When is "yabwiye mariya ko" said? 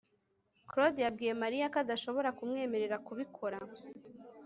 1.05-1.77